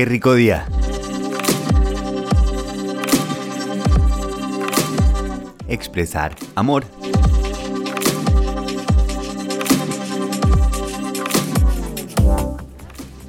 qué 0.00 0.06
rico 0.06 0.32
día. 0.32 0.64
Expresar 5.68 6.34
amor. 6.54 6.86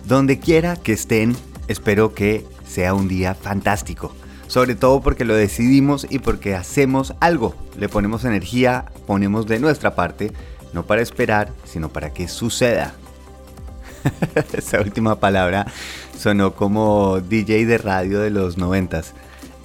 Donde 0.06 0.40
quiera 0.40 0.78
que 0.78 0.94
estén, 0.94 1.36
espero 1.68 2.14
que 2.14 2.46
sea 2.66 2.94
un 2.94 3.10
día 3.10 3.36
fantástico. 3.36 4.16
Sobre 4.48 4.76
todo 4.76 5.02
porque 5.02 5.26
lo 5.26 5.36
decidimos 5.36 6.08
y 6.10 6.20
porque 6.20 6.56
hacemos 6.56 7.16
algo. 7.20 7.54
Le 7.78 7.90
ponemos 7.90 8.24
energía, 8.24 8.86
ponemos 9.06 9.46
de 9.46 9.60
nuestra 9.60 9.94
parte, 9.94 10.32
no 10.72 10.86
para 10.86 11.02
esperar, 11.02 11.52
sino 11.66 11.90
para 11.90 12.14
que 12.14 12.30
suceda. 12.30 12.96
Esa 14.54 14.82
última 14.82 15.20
palabra 15.20 15.66
sonó 16.18 16.54
como 16.54 17.20
DJ 17.20 17.66
de 17.66 17.78
radio 17.78 18.20
de 18.20 18.30
los 18.30 18.58
noventas. 18.58 19.14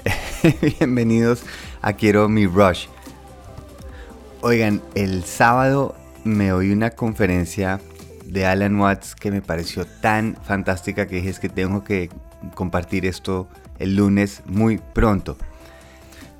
Bienvenidos 0.79 1.43
a 1.83 1.95
Quiero 1.95 2.29
mi 2.29 2.47
Rush. 2.47 2.87
Oigan, 4.43 4.83
el 4.95 5.25
sábado 5.25 5.95
me 6.25 6.53
oí 6.53 6.71
una 6.73 6.91
conferencia 6.91 7.81
de 8.25 8.47
Alan 8.47 8.79
Watts 8.79 9.15
que 9.15 9.31
me 9.31 9.43
pareció 9.43 9.87
tan 9.87 10.37
fantástica 10.45 11.07
que 11.07 11.17
dije 11.17 11.31
es 11.31 11.41
que 11.41 11.49
tengo 11.49 11.85
que 11.85 12.11
compartir 12.55 13.07
esto 13.07 13.49
el 13.79 13.97
lunes 13.97 14.43
muy 14.47 14.79
pronto. 14.79 15.37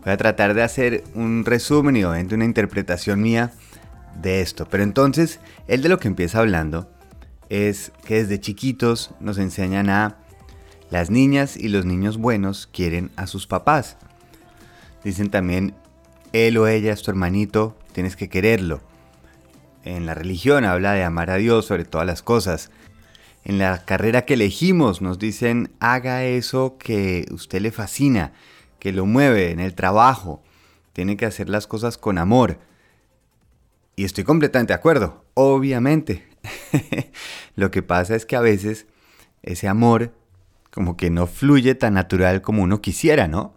Voy 0.05 0.13
a 0.13 0.17
tratar 0.17 0.55
de 0.55 0.63
hacer 0.63 1.05
un 1.15 1.45
resumen 1.45 1.97
y 1.97 2.05
obviamente 2.05 2.35
una 2.35 2.45
interpretación 2.45 3.21
mía 3.23 3.53
de 4.21 4.41
esto. 4.41 4.67
Pero 4.71 4.85
entonces, 4.85 5.41
él 5.67 5.83
de 5.83 5.89
lo 5.89 5.99
que 5.99 6.09
empieza 6.09 6.39
hablando 6.39 6.89
es 7.49 7.93
que 8.05 8.17
desde 8.17 8.41
chiquitos 8.41 9.11
nos 9.21 9.39
enseñan 9.39 9.89
a 9.91 10.19
las 10.91 11.11
niñas 11.11 11.57
y 11.57 11.69
los 11.69 11.85
niños 11.85 12.17
buenos 12.17 12.69
quieren 12.73 13.11
a 13.17 13.27
sus 13.27 13.47
papás. 13.47 13.97
Dicen 15.05 15.31
también, 15.31 15.75
él 16.33 16.59
o 16.59 16.67
ella 16.67 16.93
es 16.93 17.03
tu 17.03 17.11
hermanito, 17.11 17.77
tienes 17.93 18.17
que 18.17 18.29
quererlo. 18.29 18.81
En 19.85 20.07
la 20.07 20.15
religión 20.15 20.65
habla 20.65 20.93
de 20.93 21.05
amar 21.05 21.31
a 21.31 21.37
Dios 21.37 21.67
sobre 21.67 21.85
todas 21.85 22.07
las 22.07 22.23
cosas. 22.23 22.71
En 23.45 23.59
la 23.59 23.85
carrera 23.85 24.25
que 24.25 24.35
elegimos 24.35 25.01
nos 25.01 25.19
dicen, 25.21 25.71
haga 25.79 26.25
eso 26.25 26.77
que 26.79 27.27
usted 27.31 27.61
le 27.61 27.71
fascina, 27.71 28.33
que 28.81 28.93
lo 28.93 29.07
mueve 29.07 29.53
en 29.53 29.61
el 29.61 29.75
trabajo. 29.75 30.43
Tiene 30.93 31.17
que 31.17 31.27
hacer 31.27 31.49
las 31.49 31.69
cosas 31.69 31.99
con 31.99 32.19
amor. 32.19 32.59
Y 33.95 34.05
estoy 34.05 34.25
completamente 34.25 34.73
de 34.73 34.79
acuerdo, 34.79 35.25
obviamente. 35.35 36.27
Lo 37.57 37.71
que 37.71 37.83
pasa 37.83 38.15
es 38.15 38.27
que 38.27 38.37
a 38.37 38.41
veces 38.41 38.87
ese 39.43 39.69
amor 39.69 40.13
como 40.71 40.97
que 40.97 41.09
no 41.11 41.27
fluye 41.27 41.75
tan 41.75 41.95
natural 41.95 42.43
como 42.43 42.63
uno 42.63 42.83
quisiera, 42.83 43.29
¿no? 43.29 43.55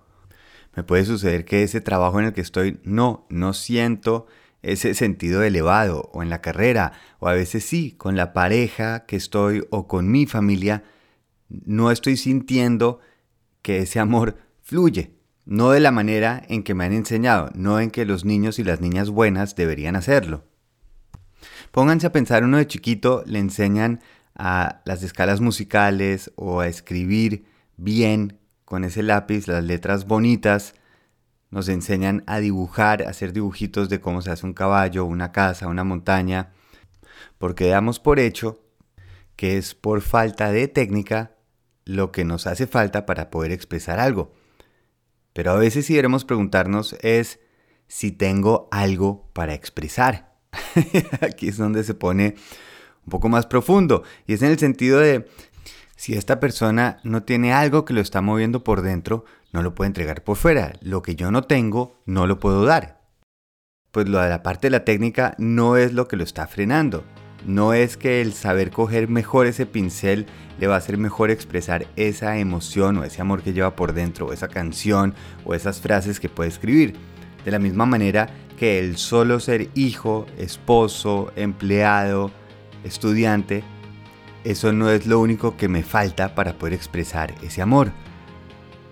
Me 0.75 0.83
puede 0.83 1.03
suceder 1.03 1.43
que 1.43 1.63
ese 1.63 1.81
trabajo 1.81 2.19
en 2.19 2.27
el 2.27 2.33
que 2.33 2.41
estoy 2.41 2.79
no, 2.83 3.25
no 3.29 3.53
siento 3.53 4.27
ese 4.61 4.93
sentido 4.93 5.43
elevado 5.43 6.09
o 6.13 6.23
en 6.23 6.29
la 6.29 6.41
carrera 6.41 6.93
o 7.19 7.27
a 7.27 7.33
veces 7.33 7.65
sí, 7.65 7.91
con 7.91 8.15
la 8.15 8.33
pareja 8.33 9.05
que 9.05 9.15
estoy 9.15 9.65
o 9.69 9.87
con 9.87 10.09
mi 10.09 10.25
familia, 10.25 10.83
no 11.49 11.91
estoy 11.91 12.17
sintiendo 12.17 12.99
que 13.61 13.79
ese 13.79 13.99
amor 13.99 14.37
fluye, 14.61 15.15
no 15.45 15.71
de 15.71 15.79
la 15.79 15.91
manera 15.91 16.43
en 16.47 16.63
que 16.63 16.73
me 16.73 16.85
han 16.85 16.93
enseñado, 16.93 17.49
no 17.55 17.79
en 17.79 17.91
que 17.91 18.05
los 18.05 18.23
niños 18.23 18.59
y 18.59 18.63
las 18.63 18.81
niñas 18.81 19.09
buenas 19.09 19.55
deberían 19.55 19.95
hacerlo. 19.95 20.45
Pónganse 21.71 22.07
a 22.07 22.11
pensar, 22.11 22.43
uno 22.43 22.57
de 22.57 22.67
chiquito 22.67 23.23
le 23.25 23.39
enseñan 23.39 24.01
a 24.35 24.81
las 24.85 25.03
escalas 25.03 25.41
musicales 25.41 26.31
o 26.35 26.61
a 26.61 26.67
escribir 26.67 27.45
bien 27.77 28.39
con 28.65 28.83
ese 28.83 29.03
lápiz, 29.03 29.47
las 29.47 29.63
letras 29.63 30.05
bonitas, 30.05 30.75
nos 31.51 31.67
enseñan 31.67 32.23
a 32.27 32.39
dibujar, 32.39 33.03
a 33.03 33.09
hacer 33.09 33.33
dibujitos 33.33 33.89
de 33.89 33.99
cómo 33.99 34.21
se 34.21 34.31
hace 34.31 34.45
un 34.45 34.53
caballo, 34.53 35.05
una 35.05 35.31
casa, 35.31 35.67
una 35.67 35.83
montaña, 35.83 36.51
porque 37.37 37.67
damos 37.67 37.99
por 37.99 38.19
hecho 38.19 38.61
que 39.35 39.57
es 39.57 39.73
por 39.73 40.01
falta 40.01 40.51
de 40.51 40.67
técnica 40.67 41.35
lo 41.85 42.11
que 42.11 42.25
nos 42.25 42.45
hace 42.45 42.67
falta 42.67 43.05
para 43.05 43.29
poder 43.29 43.51
expresar 43.51 43.99
algo. 43.99 44.33
Pero 45.33 45.51
a 45.51 45.55
veces 45.55 45.85
si 45.85 45.93
queremos 45.95 46.25
preguntarnos 46.25 46.95
es 47.01 47.39
si 47.87 48.11
tengo 48.11 48.67
algo 48.71 49.29
para 49.33 49.53
expresar. 49.53 50.28
Aquí 51.21 51.49
es 51.49 51.57
donde 51.57 51.83
se 51.83 51.93
pone 51.93 52.35
un 53.05 53.11
poco 53.11 53.29
más 53.29 53.45
profundo. 53.45 54.03
Y 54.27 54.33
es 54.33 54.41
en 54.41 54.51
el 54.51 54.59
sentido 54.59 54.99
de, 54.99 55.27
si 55.95 56.13
esta 56.13 56.39
persona 56.39 56.99
no 57.03 57.23
tiene 57.23 57.53
algo 57.53 57.85
que 57.85 57.93
lo 57.93 58.01
está 58.01 58.21
moviendo 58.21 58.63
por 58.63 58.81
dentro, 58.81 59.25
no 59.51 59.61
lo 59.63 59.75
puede 59.75 59.87
entregar 59.87 60.23
por 60.23 60.37
fuera. 60.37 60.73
Lo 60.81 61.01
que 61.01 61.15
yo 61.15 61.31
no 61.31 61.43
tengo, 61.43 61.99
no 62.05 62.27
lo 62.27 62.39
puedo 62.39 62.65
dar. 62.65 63.01
Pues 63.91 64.07
lo 64.07 64.19
de 64.19 64.29
la 64.29 64.43
parte 64.43 64.67
de 64.67 64.71
la 64.71 64.85
técnica 64.85 65.33
no 65.39 65.75
es 65.75 65.93
lo 65.93 66.07
que 66.07 66.15
lo 66.15 66.23
está 66.23 66.47
frenando. 66.47 67.03
No 67.45 67.73
es 67.73 67.97
que 67.97 68.21
el 68.21 68.33
saber 68.33 68.69
coger 68.69 69.07
mejor 69.07 69.47
ese 69.47 69.65
pincel 69.65 70.25
le 70.59 70.67
va 70.67 70.75
a 70.75 70.77
hacer 70.77 70.97
mejor 70.97 71.31
expresar 71.31 71.87
esa 71.95 72.37
emoción 72.37 72.97
o 72.97 73.03
ese 73.03 73.21
amor 73.21 73.41
que 73.41 73.53
lleva 73.53 73.75
por 73.75 73.93
dentro, 73.93 74.27
o 74.27 74.33
esa 74.33 74.49
canción 74.49 75.15
o 75.45 75.55
esas 75.55 75.79
frases 75.79 76.19
que 76.19 76.29
puede 76.29 76.49
escribir. 76.49 76.95
De 77.45 77.51
la 77.51 77.59
misma 77.59 77.85
manera 77.85 78.29
que 78.59 78.77
el 78.77 78.97
solo 78.97 79.39
ser 79.39 79.69
hijo, 79.73 80.25
esposo, 80.37 81.31
empleado, 81.37 82.29
estudiante, 82.83 83.63
eso 84.43 84.73
no 84.73 84.89
es 84.89 85.07
lo 85.07 85.21
único 85.21 85.55
que 85.55 85.69
me 85.69 85.81
falta 85.81 86.35
para 86.35 86.57
poder 86.57 86.73
expresar 86.73 87.33
ese 87.41 87.61
amor. 87.61 87.93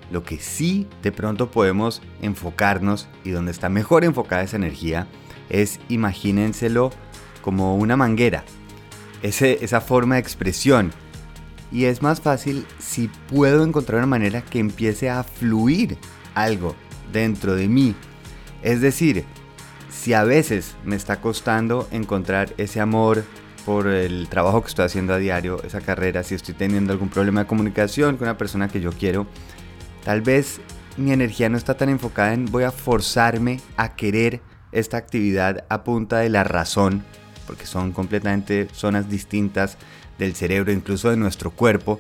Lo 0.10 0.24
que 0.24 0.38
sí 0.38 0.88
de 1.04 1.12
pronto 1.12 1.52
podemos 1.52 2.02
enfocarnos 2.22 3.10
y 3.26 3.32
donde 3.32 3.52
está 3.52 3.68
mejor 3.68 4.06
enfocada 4.06 4.44
esa 4.44 4.56
energía 4.56 5.08
es 5.50 5.82
imagínenselo 5.90 6.92
como 7.42 7.76
una 7.76 7.98
manguera, 7.98 8.46
esa 9.22 9.82
forma 9.82 10.16
de 10.16 10.22
expresión. 10.22 10.92
Y 11.74 11.86
es 11.86 12.02
más 12.02 12.22
fácil 12.22 12.66
si 12.80 13.10
puedo 13.30 13.66
encontrar 13.66 13.98
una 13.98 14.08
manera 14.08 14.44
que 14.46 14.60
empiece 14.60 15.10
a 15.10 15.24
fluir 15.24 15.98
algo 16.36 16.74
dentro 17.12 17.56
de 17.56 17.68
mí. 17.68 17.96
Es 18.64 18.80
decir, 18.80 19.26
si 19.90 20.14
a 20.14 20.24
veces 20.24 20.76
me 20.86 20.96
está 20.96 21.22
costando 21.22 21.88
encontrar 21.92 22.54
ese 22.58 22.80
amor 22.80 23.24
por 23.66 23.88
el 23.88 24.30
trabajo 24.30 24.62
que 24.62 24.70
estoy 24.70 24.86
haciendo 24.86 25.14
a 25.14 25.18
diario, 25.18 25.62
esa 25.64 25.82
carrera, 25.82 26.24
si 26.24 26.36
estoy 26.36 26.54
teniendo 26.54 26.94
algún 26.94 27.10
problema 27.10 27.42
de 27.42 27.48
comunicación 27.48 28.18
con 28.18 28.28
una 28.28 28.38
persona 28.38 28.70
que 28.70 28.80
yo 28.80 28.92
quiero, 28.92 29.28
tal 30.06 30.22
vez 30.22 30.62
mi 30.96 31.12
energía 31.12 31.50
no 31.50 31.58
está 31.58 31.76
tan 31.76 31.90
enfocada 31.90 32.34
en 32.34 32.46
voy 32.46 32.64
a 32.64 32.72
forzarme 32.72 33.60
a 33.76 33.96
querer 33.96 34.42
esta 34.72 34.98
actividad 34.98 35.66
a 35.70 35.84
punta 35.84 36.20
de 36.20 36.30
la 36.30 36.44
razón, 36.44 37.04
porque 37.46 37.66
son 37.66 37.92
completamente 37.92 38.68
zonas 38.72 39.10
distintas 39.10 39.78
del 40.18 40.34
cerebro, 40.34 40.72
incluso 40.72 41.10
de 41.10 41.18
nuestro 41.18 41.52
cuerpo. 41.52 42.00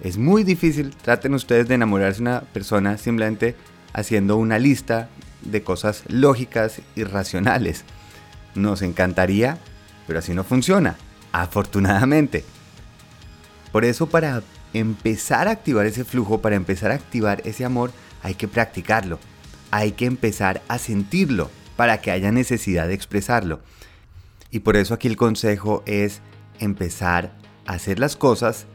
Es 0.00 0.18
muy 0.18 0.44
difícil, 0.44 0.94
traten 0.94 1.34
ustedes 1.34 1.68
de 1.68 1.74
enamorarse 1.74 2.18
de 2.18 2.30
una 2.30 2.40
persona 2.40 2.98
simplemente 2.98 3.54
haciendo 3.92 4.36
una 4.36 4.58
lista 4.58 5.08
de 5.50 5.62
cosas 5.62 6.02
lógicas 6.08 6.80
y 6.94 7.04
racionales. 7.04 7.84
Nos 8.54 8.82
encantaría, 8.82 9.58
pero 10.06 10.18
así 10.18 10.34
no 10.34 10.44
funciona, 10.44 10.96
afortunadamente. 11.32 12.44
Por 13.72 13.84
eso 13.84 14.06
para 14.08 14.42
empezar 14.72 15.48
a 15.48 15.52
activar 15.52 15.86
ese 15.86 16.04
flujo, 16.04 16.40
para 16.40 16.56
empezar 16.56 16.90
a 16.90 16.94
activar 16.94 17.42
ese 17.44 17.64
amor, 17.64 17.92
hay 18.22 18.34
que 18.34 18.48
practicarlo. 18.48 19.18
Hay 19.70 19.92
que 19.92 20.06
empezar 20.06 20.62
a 20.68 20.78
sentirlo 20.78 21.50
para 21.76 22.00
que 22.00 22.10
haya 22.10 22.32
necesidad 22.32 22.88
de 22.88 22.94
expresarlo. 22.94 23.60
Y 24.50 24.60
por 24.60 24.76
eso 24.76 24.94
aquí 24.94 25.08
el 25.08 25.16
consejo 25.16 25.82
es 25.86 26.22
empezar 26.60 27.32
a 27.66 27.74
hacer 27.74 27.98
las 27.98 28.16
cosas 28.16 28.66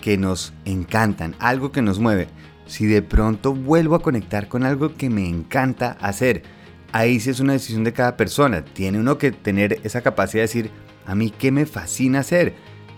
que 0.00 0.16
nos 0.16 0.52
encantan, 0.64 1.36
algo 1.38 1.72
que 1.72 1.82
nos 1.82 1.98
mueve 1.98 2.28
si 2.72 2.86
de 2.86 3.02
pronto 3.02 3.52
vuelvo 3.52 3.96
a 3.96 4.02
conectar 4.02 4.48
con 4.48 4.64
algo 4.64 4.94
que 4.94 5.10
me 5.10 5.28
encanta 5.28 5.98
hacer. 6.00 6.42
Ahí 6.90 7.20
sí 7.20 7.28
es 7.28 7.38
una 7.38 7.52
decisión 7.52 7.84
de 7.84 7.92
cada 7.92 8.16
persona. 8.16 8.64
Tiene 8.64 8.98
uno 8.98 9.18
que 9.18 9.30
tener 9.30 9.78
esa 9.82 10.00
capacidad 10.00 10.40
de 10.40 10.46
decir, 10.48 10.70
a 11.04 11.14
mí 11.14 11.28
qué 11.28 11.52
me 11.52 11.66
fascina 11.66 12.20
hacer. 12.20 12.54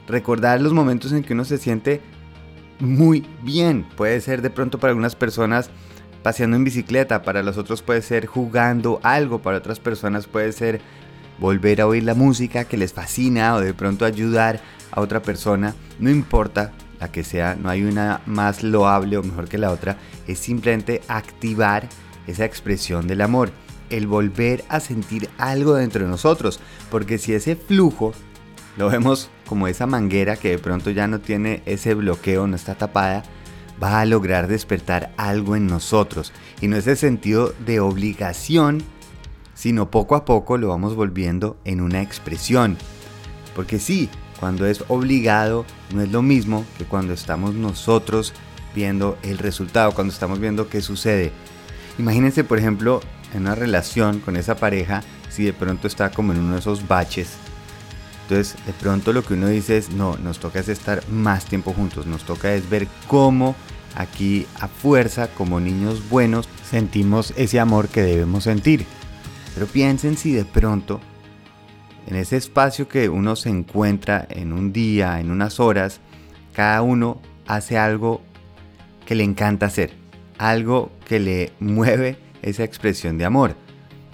Recordar 0.06 0.60
los 0.60 0.72
momentos 0.72 1.10
en 1.10 1.24
que 1.24 1.32
uno 1.32 1.44
se 1.44 1.58
siente 1.58 2.00
muy 2.78 3.26
bien. 3.42 3.84
Puede 3.96 4.20
ser 4.20 4.42
de 4.42 4.50
pronto 4.50 4.78
para 4.78 4.92
algunas 4.92 5.16
personas 5.16 5.70
paseando 6.22 6.56
en 6.56 6.62
bicicleta, 6.62 7.22
para 7.22 7.42
los 7.42 7.58
otros 7.58 7.82
puede 7.82 8.02
ser 8.02 8.26
jugando 8.26 9.00
algo, 9.02 9.42
para 9.42 9.58
otras 9.58 9.80
personas 9.80 10.28
puede 10.28 10.52
ser 10.52 10.80
volver 11.40 11.80
a 11.80 11.88
oír 11.88 12.04
la 12.04 12.14
música 12.14 12.64
que 12.64 12.76
les 12.76 12.92
fascina 12.92 13.56
o 13.56 13.60
de 13.60 13.74
pronto 13.74 14.04
ayudar 14.04 14.60
a 14.92 15.00
otra 15.00 15.20
persona. 15.20 15.74
No 15.98 16.10
importa 16.10 16.70
que 17.10 17.24
sea, 17.24 17.56
no 17.56 17.68
hay 17.68 17.82
una 17.82 18.20
más 18.26 18.62
loable 18.62 19.16
o 19.16 19.22
mejor 19.22 19.48
que 19.48 19.58
la 19.58 19.70
otra, 19.70 19.96
es 20.26 20.38
simplemente 20.38 21.02
activar 21.08 21.88
esa 22.26 22.44
expresión 22.44 23.06
del 23.06 23.20
amor, 23.20 23.50
el 23.90 24.06
volver 24.06 24.64
a 24.68 24.80
sentir 24.80 25.28
algo 25.38 25.74
dentro 25.74 26.04
de 26.04 26.10
nosotros, 26.10 26.60
porque 26.90 27.18
si 27.18 27.34
ese 27.34 27.56
flujo 27.56 28.12
lo 28.76 28.88
vemos 28.88 29.30
como 29.46 29.68
esa 29.68 29.86
manguera 29.86 30.36
que 30.36 30.50
de 30.50 30.58
pronto 30.58 30.90
ya 30.90 31.06
no 31.06 31.20
tiene 31.20 31.62
ese 31.66 31.94
bloqueo, 31.94 32.46
no 32.46 32.56
está 32.56 32.74
tapada, 32.74 33.22
va 33.82 34.00
a 34.00 34.06
lograr 34.06 34.46
despertar 34.48 35.12
algo 35.16 35.56
en 35.56 35.66
nosotros. 35.66 36.32
Y 36.60 36.68
no 36.68 36.76
es 36.76 36.86
el 36.86 36.96
sentido 36.96 37.54
de 37.64 37.80
obligación, 37.80 38.82
sino 39.54 39.90
poco 39.90 40.16
a 40.16 40.24
poco 40.24 40.56
lo 40.58 40.68
vamos 40.68 40.96
volviendo 40.96 41.56
en 41.64 41.80
una 41.80 42.02
expresión. 42.02 42.76
Porque 43.54 43.78
sí, 43.78 44.08
cuando 44.38 44.66
es 44.66 44.84
obligado 44.88 45.64
no 45.92 46.02
es 46.02 46.10
lo 46.10 46.22
mismo 46.22 46.64
que 46.78 46.84
cuando 46.84 47.12
estamos 47.12 47.54
nosotros 47.54 48.32
viendo 48.74 49.16
el 49.22 49.38
resultado, 49.38 49.92
cuando 49.92 50.12
estamos 50.12 50.40
viendo 50.40 50.68
qué 50.68 50.80
sucede. 50.80 51.32
Imagínense, 51.98 52.44
por 52.44 52.58
ejemplo, 52.58 53.00
en 53.32 53.42
una 53.42 53.54
relación 53.54 54.20
con 54.20 54.36
esa 54.36 54.56
pareja, 54.56 55.02
si 55.30 55.44
de 55.44 55.52
pronto 55.52 55.86
está 55.86 56.10
como 56.10 56.32
en 56.32 56.40
uno 56.40 56.54
de 56.54 56.60
esos 56.60 56.86
baches. 56.86 57.30
Entonces, 58.22 58.56
de 58.66 58.72
pronto 58.72 59.12
lo 59.12 59.22
que 59.22 59.34
uno 59.34 59.48
dice 59.48 59.76
es, 59.76 59.90
no, 59.90 60.16
nos 60.16 60.38
toca 60.38 60.60
es 60.60 60.68
estar 60.68 61.06
más 61.08 61.44
tiempo 61.44 61.72
juntos, 61.72 62.06
nos 62.06 62.24
toca 62.24 62.54
es 62.54 62.68
ver 62.70 62.88
cómo 63.06 63.54
aquí 63.94 64.46
a 64.60 64.68
fuerza, 64.68 65.28
como 65.28 65.60
niños 65.60 66.08
buenos, 66.08 66.48
sentimos 66.68 67.32
ese 67.36 67.60
amor 67.60 67.88
que 67.88 68.02
debemos 68.02 68.44
sentir. 68.44 68.86
Pero 69.54 69.66
piensen 69.66 70.16
si 70.16 70.32
de 70.32 70.44
pronto, 70.44 71.00
en 72.06 72.16
ese 72.16 72.36
espacio 72.36 72.88
que 72.88 73.08
uno 73.08 73.36
se 73.36 73.48
encuentra 73.48 74.26
en 74.28 74.52
un 74.52 74.72
día, 74.72 75.20
en 75.20 75.30
unas 75.30 75.60
horas, 75.60 76.00
cada 76.52 76.82
uno 76.82 77.20
hace 77.46 77.78
algo 77.78 78.20
que 79.06 79.14
le 79.14 79.24
encanta 79.24 79.66
hacer, 79.66 79.92
algo 80.38 80.92
que 81.06 81.20
le 81.20 81.52
mueve 81.60 82.18
esa 82.42 82.64
expresión 82.64 83.18
de 83.18 83.24
amor. 83.24 83.56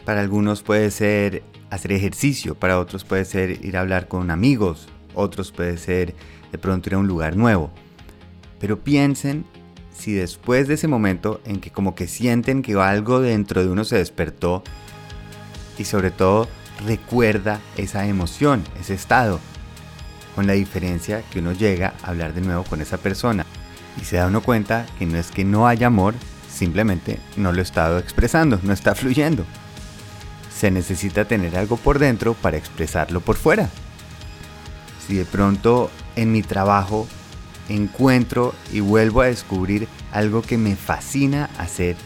Para 0.05 0.21
algunos 0.21 0.63
puede 0.63 0.91
ser 0.91 1.43
hacer 1.71 1.93
ejercicio, 1.93 2.55
para 2.55 2.79
otros 2.79 3.05
puede 3.05 3.25
ser 3.25 3.65
ir 3.65 3.77
a 3.77 3.81
hablar 3.81 4.09
con 4.09 4.31
amigos, 4.31 4.89
otros 5.15 5.53
puede 5.53 5.77
ser 5.77 6.15
de 6.51 6.59
pronto 6.59 6.89
ir 6.89 6.95
a 6.95 6.99
un 6.99 7.07
lugar 7.07 7.37
nuevo. 7.37 7.71
Pero 8.59 8.81
piensen 8.81 9.45
si 9.93 10.13
después 10.13 10.67
de 10.67 10.75
ese 10.75 10.89
momento 10.89 11.41
en 11.45 11.61
que 11.61 11.71
como 11.71 11.95
que 11.95 12.09
sienten 12.09 12.63
que 12.63 12.75
algo 12.75 13.21
dentro 13.21 13.63
de 13.63 13.71
uno 13.71 13.85
se 13.85 13.99
despertó 13.99 14.63
y 15.79 15.85
sobre 15.85 16.11
todo 16.11 16.49
recuerda 16.87 17.61
esa 17.77 18.07
emoción, 18.07 18.65
ese 18.81 18.95
estado, 18.95 19.41
con 20.35 20.47
la 20.47 20.53
diferencia 20.55 21.23
que 21.31 21.41
uno 21.41 21.53
llega 21.53 21.95
a 22.03 22.11
hablar 22.11 22.35
de 22.35 22.41
nuevo 22.41 22.65
con 22.65 22.81
esa 22.81 22.99
persona 22.99 23.45
y 24.01 24.05
se 24.05 24.17
da 24.17 24.27
uno 24.27 24.43
cuenta 24.43 24.87
que 24.99 25.07
no 25.07 25.19
es 25.19 25.31
que 25.31 25.45
no 25.45 25.67
haya 25.67 25.89
amor, 25.89 26.15
simplemente 26.49 27.19
no 27.37 27.53
lo 27.53 27.59
he 27.59 27.63
estado 27.63 27.99
expresando, 27.99 28.61
no 28.63 28.73
está 28.73 28.95
fluyendo. 28.95 29.45
Se 30.55 30.71
necesita 30.71 31.25
tener 31.25 31.57
algo 31.57 31.77
por 31.77 31.99
dentro 31.99 32.35
para 32.35 32.57
expresarlo 32.57 33.21
por 33.21 33.37
fuera. 33.37 33.69
Si 35.07 35.15
de 35.15 35.25
pronto 35.25 35.91
en 36.17 36.33
mi 36.33 36.43
trabajo 36.43 37.09
encuentro 37.69 38.55
y 38.73 38.81
vuelvo 38.81 39.23
a 39.23 39.27
descubrir 39.27 39.89
algo 40.13 40.43
que 40.43 40.59
me 40.59 40.77
fascina 40.77 41.51
hacer 41.59 41.97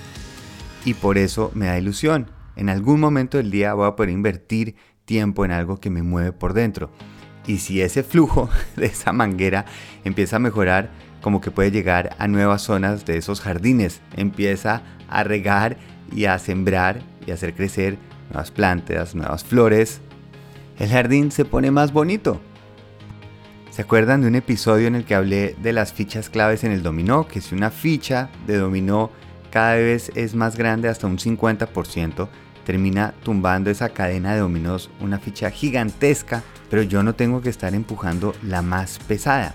y 0.85 0.95
por 0.95 1.19
eso 1.19 1.51
me 1.55 1.67
da 1.67 1.79
ilusión. 1.79 2.34
En 2.57 2.69
algún 2.69 3.01
momento 3.01 3.37
del 3.39 3.51
día 3.51 3.75
voy 3.75 3.87
a 3.87 3.97
poder 3.97 4.11
invertir 4.11 4.77
tiempo 5.05 5.45
en 5.45 5.51
algo 5.51 5.81
que 5.81 5.91
me 5.91 6.03
mueve 6.03 6.33
por 6.33 6.55
dentro. 6.55 6.91
Y 7.47 7.59
si 7.59 7.83
ese 7.83 8.03
flujo 8.03 8.49
de 8.77 8.87
esa 8.87 9.13
manguera 9.13 9.65
empieza 10.05 10.37
a 10.37 10.41
mejorar, 10.41 10.91
como 11.21 11.41
que 11.41 11.51
puede 11.51 11.71
llegar 11.71 12.15
a 12.19 12.29
nuevas 12.29 12.63
zonas 12.63 13.05
de 13.05 13.17
esos 13.17 13.41
jardines, 13.41 14.01
empieza 14.17 14.83
a 15.09 15.25
regar 15.25 15.79
y 16.15 16.27
a 16.27 16.39
sembrar 16.39 17.01
y 17.27 17.31
a 17.31 17.35
hacer 17.35 17.55
crecer 17.55 17.99
nuevas 18.31 18.51
plantas, 18.51 19.15
nuevas 19.15 19.45
flores, 19.45 20.01
el 20.79 20.89
jardín 20.89 21.31
se 21.31 21.45
pone 21.45 21.71
más 21.71 21.93
bonito. 21.93 22.41
¿Se 23.71 23.83
acuerdan 23.83 24.23
de 24.23 24.29
un 24.29 24.35
episodio 24.35 24.87
en 24.87 24.95
el 24.95 25.05
que 25.05 25.15
hablé 25.15 25.57
de 25.63 25.73
las 25.73 25.93
fichas 25.93 26.31
claves 26.31 26.65
en 26.65 26.73
el 26.73 26.83
dominó? 26.83 27.27
Que 27.27 27.41
si 27.41 27.55
una 27.55 27.71
ficha 27.71 28.31
de 28.47 28.57
dominó 28.57 29.11
cada 29.51 29.77
vez 29.77 30.11
es 30.15 30.35
más 30.35 30.57
grande, 30.57 30.89
hasta 30.89 31.07
un 31.07 31.19
50%, 31.19 32.29
termina 32.65 33.15
tumbando 33.23 33.71
esa 33.71 33.91
cadena 33.91 34.35
de 34.35 34.41
dominós, 34.41 34.91
una 35.01 35.19
ficha 35.19 35.51
gigantesca, 35.51 36.43
pero 36.71 36.83
yo 36.83 37.03
no 37.03 37.15
tengo 37.15 37.41
que 37.41 37.51
estar 37.51 37.75
empujando 37.75 38.35
la 38.43 38.63
más 38.63 38.99
pesada. 39.07 39.55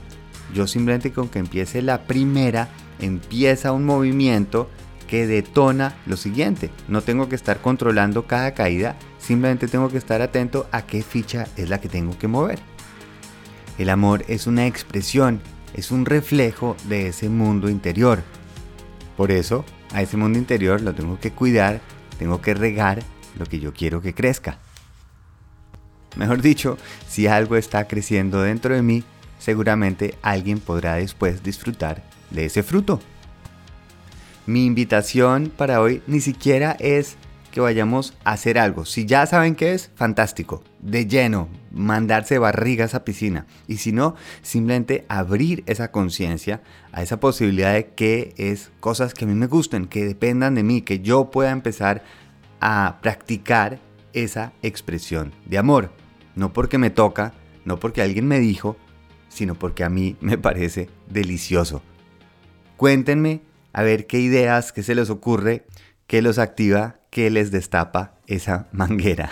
Yo 0.53 0.67
simplemente 0.67 1.11
con 1.11 1.29
que 1.29 1.39
empiece 1.39 1.81
la 1.81 2.03
primera, 2.03 2.69
empieza 3.00 3.71
un 3.71 3.85
movimiento 3.85 4.69
que 5.07 5.25
detona 5.25 5.95
lo 6.06 6.17
siguiente. 6.17 6.69
No 6.88 7.01
tengo 7.01 7.27
que 7.29 7.35
estar 7.35 7.61
controlando 7.61 8.27
cada 8.27 8.53
caída, 8.53 8.95
simplemente 9.17 9.67
tengo 9.67 9.89
que 9.89 9.97
estar 9.97 10.21
atento 10.21 10.67
a 10.71 10.83
qué 10.83 11.01
ficha 11.01 11.47
es 11.57 11.69
la 11.69 11.81
que 11.81 11.89
tengo 11.89 12.17
que 12.17 12.27
mover. 12.27 12.59
El 13.79 13.89
amor 13.89 14.23
es 14.27 14.45
una 14.45 14.67
expresión, 14.67 15.41
es 15.73 15.91
un 15.91 16.06
reflejo 16.06 16.75
de 16.88 17.07
ese 17.07 17.29
mundo 17.29 17.69
interior. 17.69 18.21
Por 19.17 19.31
eso, 19.31 19.65
a 19.94 20.01
ese 20.01 20.17
mundo 20.17 20.38
interior 20.38 20.81
lo 20.81 20.94
tengo 20.94 21.19
que 21.19 21.31
cuidar, 21.31 21.81
tengo 22.19 22.42
que 22.42 22.54
regar 22.54 23.01
lo 23.39 23.45
que 23.45 23.60
yo 23.60 23.74
quiero 23.74 24.01
que 24.01 24.13
crezca. 24.13 24.60
Mejor 26.16 26.42
dicho, 26.42 26.77
si 27.07 27.27
algo 27.27 27.56
está 27.56 27.88
creciendo 27.88 28.42
dentro 28.42 28.75
de 28.75 28.81
mí, 28.81 29.04
seguramente 29.39 30.16
alguien 30.21 30.60
podrá 30.60 30.95
después 30.95 31.42
disfrutar 31.42 32.04
de 32.30 32.45
ese 32.45 32.62
fruto. 32.62 33.00
Mi 34.45 34.66
invitación 34.66 35.51
para 35.56 35.81
hoy 35.81 36.01
ni 36.07 36.19
siquiera 36.19 36.75
es 36.80 37.16
que 37.51 37.62
vayamos 37.62 38.13
a 38.24 38.31
hacer 38.31 38.60
algo. 38.60 38.86
Si 38.86 39.06
ya 39.06 39.25
saben 39.25 39.56
qué 39.56 39.74
es, 39.74 39.92
fantástico. 39.96 40.63
De 40.80 41.07
lleno, 41.07 41.50
mandarse 41.72 42.38
barrigas 42.38 42.96
a 42.96 43.04
piscina. 43.04 43.46
Y 43.68 43.78
si 43.78 43.92
no, 43.92 44.16
simplemente 44.42 45.06
abrir 45.10 45.63
esa 45.66 45.92
conciencia 45.92 46.62
a 46.92 47.01
esa 47.01 47.19
posibilidad 47.19 47.74
de 47.74 47.88
que 47.88 48.34
es 48.38 48.72
cosas 48.80 49.13
que 49.13 49.25
a 49.25 49.28
mí 49.28 49.34
me 49.34 49.48
gusten, 49.48 49.88
que 49.88 50.06
dependan 50.06 50.56
de 50.56 50.63
mí, 50.63 50.81
que 50.81 51.00
yo 51.00 51.31
pueda 51.31 51.51
empezar 51.51 52.04
a 52.62 53.00
practicar 53.01 53.80
esa 54.13 54.54
expresión 54.62 55.34
de 55.45 55.57
amor. 55.57 55.92
No 56.36 56.54
porque 56.54 56.78
me 56.78 56.90
toca, 56.90 57.34
no 57.66 57.80
porque 57.80 58.02
alguien 58.02 58.28
me 58.28 58.40
dijo, 58.40 58.78
sino 59.28 59.56
porque 59.56 59.84
a 59.84 59.90
mí 59.90 60.18
me 60.22 60.38
parece 60.38 60.90
delicioso. 61.07 61.81
Cuéntenme 62.78 63.42
a 63.74 63.84
ver 63.84 64.07
qué 64.07 64.19
ideas, 64.19 64.72
qué 64.72 64.84
se 64.84 64.95
les 64.95 65.10
ocurre, 65.10 65.66
qué 66.07 66.22
los 66.22 66.40
activa, 66.40 66.99
qué 67.09 67.29
les 67.29 67.51
destapa 67.51 68.13
esa 68.27 68.67
manguera. 68.71 69.31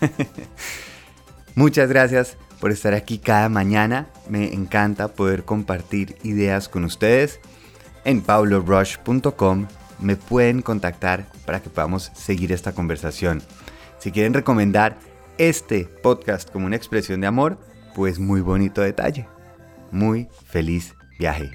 Muchas 1.54 1.88
gracias 1.88 2.36
por 2.60 2.70
estar 2.70 2.94
aquí 2.94 3.18
cada 3.18 3.48
mañana. 3.48 4.08
Me 4.28 4.52
encanta 4.52 5.08
poder 5.08 5.44
compartir 5.44 6.16
ideas 6.22 6.68
con 6.68 6.84
ustedes. 6.84 7.40
En 8.04 8.20
paulorush.com 8.20 9.66
me 10.00 10.16
pueden 10.16 10.62
contactar 10.62 11.26
para 11.46 11.62
que 11.62 11.70
podamos 11.70 12.10
seguir 12.14 12.52
esta 12.52 12.72
conversación. 12.72 13.42
Si 13.98 14.12
quieren 14.12 14.34
recomendar 14.34 14.98
este 15.38 15.84
podcast 15.84 16.50
como 16.50 16.66
una 16.66 16.76
expresión 16.76 17.20
de 17.20 17.26
amor, 17.26 17.58
pues 17.94 18.18
muy 18.18 18.40
bonito 18.40 18.82
detalle. 18.82 19.26
Muy 19.90 20.28
feliz 20.46 20.94
viaje. 21.18 21.50